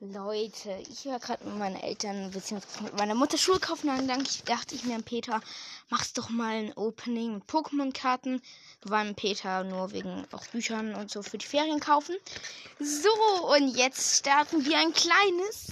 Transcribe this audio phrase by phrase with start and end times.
[0.00, 3.86] Leute, ich war gerade mit meinen Eltern beziehungsweise mit meiner Mutter Schuhe kaufen.
[3.86, 5.40] Dann dachte ich mir, Peter,
[5.88, 8.42] machst doch mal ein Opening mit Pokémon-Karten.
[8.84, 12.14] Mit Peter nur wegen auch Büchern und so für die Ferien kaufen.
[12.78, 13.08] So,
[13.54, 15.68] und jetzt starten wir ein kleines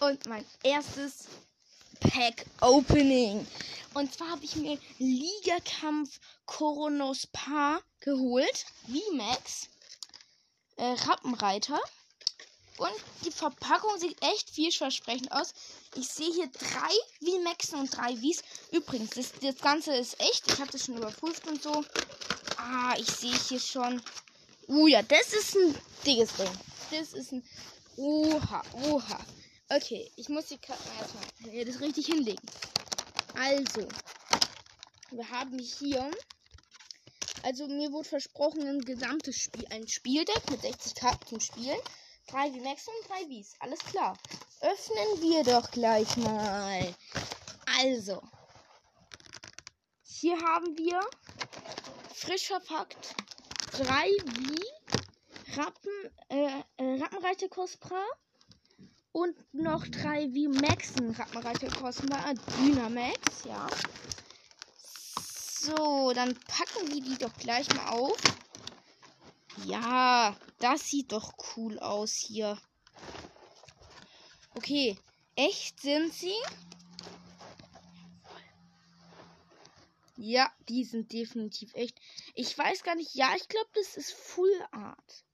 [0.00, 1.28] und mein erstes
[2.00, 3.46] Pack Opening.
[3.94, 8.66] Und zwar habe ich mir Ligakampf Koronos Paar geholt.
[8.88, 9.68] VMAX.
[10.76, 11.78] Äh, Rappenreiter.
[12.84, 15.54] Und die Verpackung sieht echt vielversprechend aus.
[15.96, 16.94] Ich sehe hier drei
[17.24, 18.42] V-Maxen und drei Vs.
[18.72, 20.46] Übrigens, das, das Ganze ist echt.
[20.48, 21.82] Ich habe das schon überprüft und so.
[22.58, 24.02] Ah, ich sehe hier schon.
[24.68, 26.50] Uh ja, das ist ein dickes Ding.
[26.90, 27.42] Das ist ein.
[27.96, 29.20] Oha, oha.
[29.70, 32.46] Okay, ich muss die Karten erstmal das richtig hinlegen.
[33.34, 33.88] Also,
[35.10, 36.10] wir haben hier.
[37.44, 41.80] Also, mir wurde versprochen, ein gesamtes Spiel, ein Spieldeck mit 60 Karten zum Spielen.
[42.26, 43.54] Drei V-Max und drei Vs.
[43.60, 44.16] Alles klar.
[44.60, 46.94] Öffnen wir doch gleich mal.
[47.80, 48.22] Also.
[50.02, 51.00] Hier haben wir
[52.14, 53.14] frisch verpackt
[53.72, 58.02] drei V Rappen, äh, äh, Rappenreiter Kospra
[59.12, 63.66] und noch drei V Maxen Rappenreiter Kospra Dynamax, ja.
[65.16, 68.18] So, dann packen wir die doch gleich mal auf.
[69.64, 72.58] Ja, das sieht doch cool aus hier.
[74.54, 74.96] Okay,
[75.36, 76.34] echt sind sie?
[80.16, 82.00] Ja, die sind definitiv echt.
[82.34, 83.14] Ich weiß gar nicht.
[83.14, 85.24] Ja, ich glaube, das ist Full Art.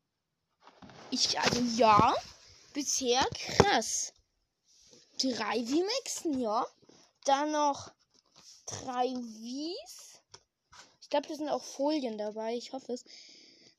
[1.13, 2.13] Ich, also ja,
[2.73, 4.13] bisher krass.
[5.23, 6.67] Drei V-Maxen, ja.
[7.25, 7.93] Dann noch
[8.67, 10.23] drei Vs.
[11.03, 12.57] Ich glaube, da sind auch Folien dabei.
[12.57, 13.05] Ich hoffe es.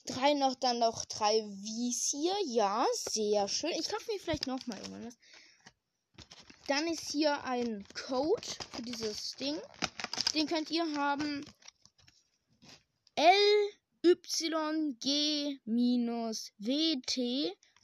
[0.06, 2.34] Drei noch, dann noch drei hier.
[2.46, 3.72] Ja, sehr schön.
[3.72, 5.18] Ich kaufe mir vielleicht noch mal irgendwas.
[6.68, 9.58] Dann ist hier ein Code für dieses Ding.
[10.34, 11.46] Den könnt ihr haben.
[13.16, 13.58] LYG-WT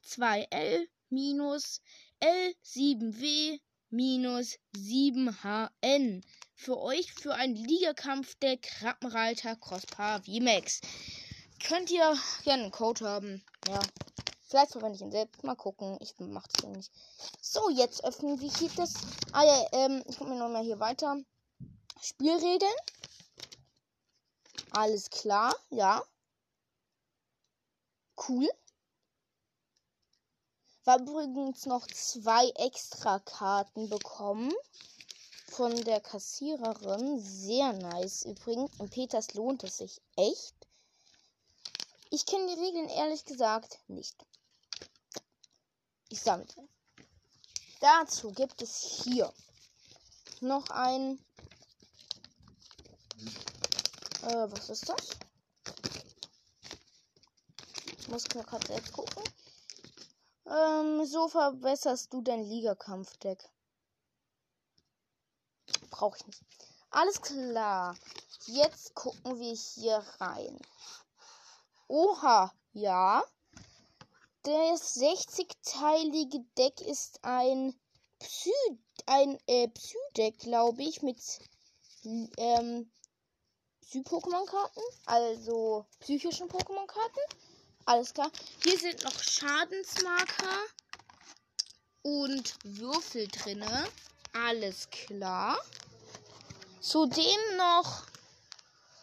[0.06, 0.88] 2L
[2.20, 3.60] L7W
[3.92, 6.24] 7HN.
[6.56, 10.82] Für euch für ein Ligakampfdeck Rappenreiter Crosspaar VMAX
[11.64, 13.44] könnt ihr gerne einen Code haben.
[13.68, 13.80] Ja.
[14.48, 15.44] Vielleicht verwende ich ihn selbst.
[15.44, 15.98] Mal gucken.
[16.00, 16.92] Ich mache das ja nicht.
[17.42, 18.94] So, jetzt öffnen wir hier das.
[19.34, 21.18] Ah ja, ähm, ich gucke mir nochmal hier weiter.
[22.02, 22.72] Spielregeln.
[24.72, 26.02] Alles klar, ja.
[28.28, 28.50] Cool.
[30.86, 34.54] War übrigens noch zwei extra Karten bekommen
[35.48, 37.20] von der Kassiererin.
[37.20, 38.72] Sehr nice übrigens.
[38.80, 40.57] Und Peters lohnt es sich echt.
[42.10, 44.16] Ich kenne die Regeln ehrlich gesagt nicht.
[46.10, 46.48] Ich sammle.
[47.82, 49.34] Dazu gibt es hier
[50.40, 51.20] noch ein.
[54.24, 55.10] Äh, was ist das?
[58.00, 59.24] Ich muss mir gerade selbst gucken.
[60.46, 63.44] Ähm, so verbesserst du dein Ligakampfdeck.
[65.90, 66.42] Brauche ich nicht.
[66.90, 67.98] Alles klar.
[68.46, 70.58] Jetzt gucken wir hier rein.
[71.88, 73.24] Oha, ja.
[74.44, 77.74] Das 60-teilige Deck ist ein
[78.20, 78.52] Psy,
[79.06, 81.18] ein äh, Psy-Deck, glaube ich, mit
[82.38, 82.92] ähm,
[83.82, 87.20] Psy-Pokémon-Karten, also psychischen Pokémon-Karten.
[87.86, 88.30] Alles klar.
[88.64, 90.60] Hier sind noch Schadensmarker
[92.02, 93.88] und Würfel drinne.
[94.34, 95.58] Alles klar.
[96.82, 98.04] Zudem noch.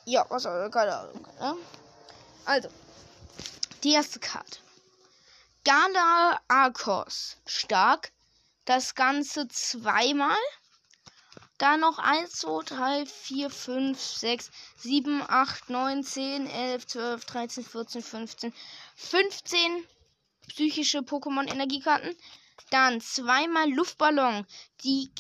[0.05, 1.27] Ja, was soll keine Ahnung.
[1.41, 1.57] Ne?
[2.47, 2.69] Also,
[3.83, 4.59] die erste Karte.
[5.65, 7.37] Gala Arcos.
[7.47, 8.13] Stark.
[8.67, 10.37] Das Ganze zweimal.
[11.57, 17.65] Dann noch 1, 2, 3, 4, 5, 6, 7, 8, 9, 10, 11, 12, 13,
[17.65, 18.55] 14, 15,
[18.97, 19.89] 15
[20.49, 22.15] psychische Pokémon-Energiekarten.
[22.71, 24.47] Dann zweimal Luftballon.
[24.83, 25.11] Die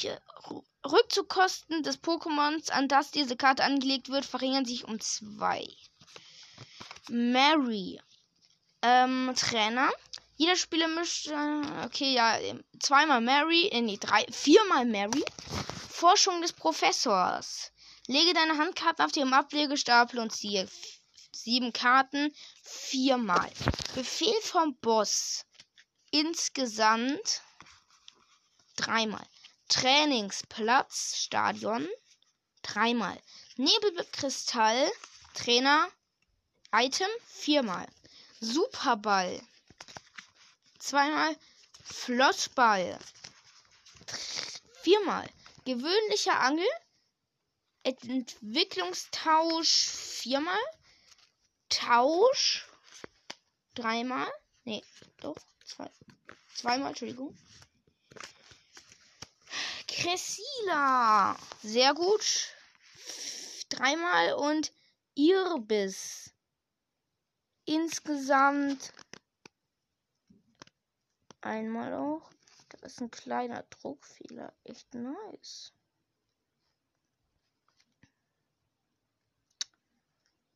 [0.85, 5.67] Rückzugkosten des Pokémons, an das diese Karte angelegt wird, verringern sich um 2.
[7.09, 8.01] Mary.
[8.83, 9.91] Ähm, Trainer.
[10.37, 11.29] Jeder Spieler mischt.
[11.29, 12.39] Äh, okay, ja.
[12.81, 13.69] Zweimal Mary.
[13.69, 14.27] Äh, nee, drei.
[14.31, 15.25] Viermal Mary.
[15.89, 17.73] Forschung des Professors.
[18.07, 20.69] Lege deine Handkarten auf den Ablegestapel und ziehe
[21.33, 23.51] sieben Karten viermal.
[23.95, 25.47] Befehl vom Boss.
[26.11, 27.43] Insgesamt
[28.77, 29.27] dreimal.
[29.69, 31.89] Trainingsplatz, Stadion.
[32.63, 33.19] Dreimal.
[33.57, 34.91] Nebelkristall,
[35.35, 35.89] Trainer,
[36.77, 37.87] Item viermal.
[38.41, 39.41] Superball.
[40.81, 41.37] Zweimal.
[41.85, 42.99] Flottball.
[44.83, 45.31] Viermal.
[45.65, 46.67] Gewöhnlicher Angel.
[47.85, 50.59] Entwicklungstausch viermal.
[51.69, 52.67] Tausch
[53.75, 54.27] dreimal.
[54.65, 54.83] Nee,
[55.21, 55.89] doch, zwei.
[56.57, 57.39] Zweimal, Entschuldigung.
[59.87, 61.39] Cressila.
[61.63, 62.49] Sehr gut.
[63.69, 64.73] Dreimal und
[65.15, 66.34] Irbis.
[67.67, 68.93] Insgesamt
[71.41, 72.31] einmal auch.
[72.69, 74.53] Da ist ein kleiner Druckfehler.
[74.65, 75.73] Echt nice.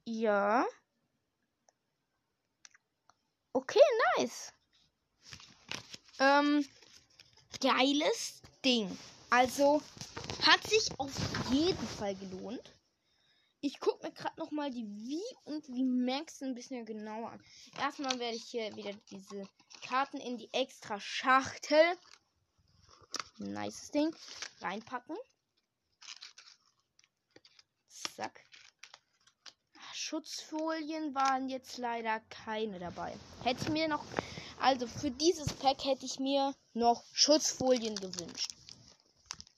[0.05, 0.67] Ja.
[3.53, 3.81] Okay,
[4.17, 4.53] nice.
[6.19, 6.67] Ähm,
[7.61, 8.97] geiles Ding.
[9.31, 9.83] Also,
[10.43, 11.13] hat sich auf
[11.51, 12.73] jeden Fall gelohnt.
[13.61, 17.45] Ich gucke mir gerade noch mal die Wie und wie Max ein bisschen genauer an.
[17.79, 19.49] Erstmal werde ich hier wieder diese
[19.83, 21.83] Karten in die extra Schachtel.
[23.39, 24.15] Nice Ding.
[24.61, 25.17] Reinpacken.
[27.89, 28.45] Zack.
[29.93, 33.15] Schutzfolien waren jetzt leider keine dabei.
[33.43, 34.05] Hätte ich mir noch.
[34.61, 38.55] Also für dieses Pack hätte ich mir noch Schutzfolien gewünscht.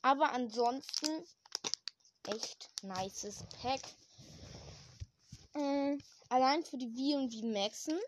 [0.02, 1.24] Aber ansonsten
[2.34, 3.80] echt nices Pack.
[5.54, 5.98] Äh,
[6.28, 7.98] allein für die Wie und Wie Maxen.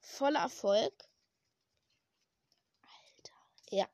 [0.00, 0.92] Voller Erfolg.
[2.82, 3.34] Alter.
[3.70, 3.88] Ja.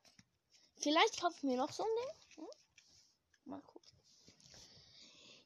[0.77, 2.45] Vielleicht kaufe ich mir noch so ein Ding.
[2.45, 2.47] Hm?
[3.45, 3.87] Mal gucken.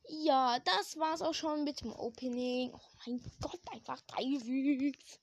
[0.08, 2.74] Ja, das war's auch schon mit dem Opening.
[2.74, 5.20] Oh mein Gott, einfach drei Vs.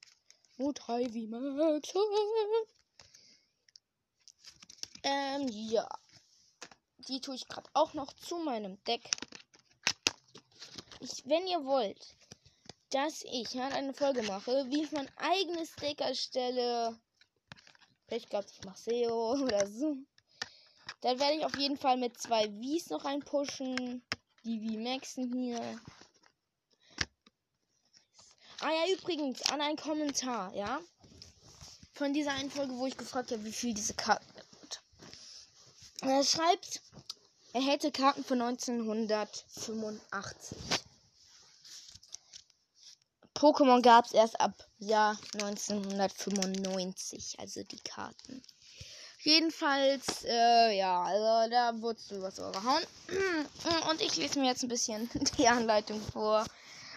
[0.59, 2.01] Nur drei V Maxen.
[5.03, 5.89] Ähm, ja.
[7.09, 9.11] Die tue ich gerade auch noch zu meinem Deck.
[11.01, 12.15] Ich, wenn ihr wollt,
[12.91, 16.99] dass ich halt eine Folge mache, wie ich mein eigenes Deck erstelle.
[18.09, 19.97] Ich glaube, ich mache SEO oder so.
[21.01, 24.03] Dann werde ich auf jeden Fall mit zwei Vs noch reinpushen.
[24.45, 25.81] Die V Maxen hier.
[28.61, 30.81] Ah ja, übrigens, an einen Kommentar, ja.
[31.95, 34.83] Von dieser einen Folge, wo ich gefragt habe, wie viel diese Karten sind.
[36.03, 36.83] Er schreibt,
[37.53, 40.57] er hätte Karten von 1985.
[43.35, 48.43] Pokémon gab es erst ab Jahr 1995, also die Karten.
[49.23, 52.83] Jedenfalls, äh, ja, also da wurdest du was überhauen.
[53.91, 56.45] Und ich lese mir jetzt ein bisschen die Anleitung vor.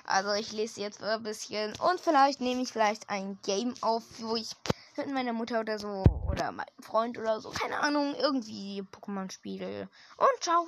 [0.05, 4.35] Also ich lese jetzt ein bisschen und vielleicht nehme ich vielleicht ein Game auf, wo
[4.35, 4.49] ich
[4.97, 6.03] mit meiner Mutter oder so
[6.33, 9.89] oder meinem Freund oder so, keine Ahnung, irgendwie Pokémon spiele.
[10.17, 10.67] Und ciao.